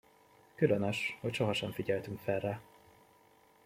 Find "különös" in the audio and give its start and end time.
0.55-1.17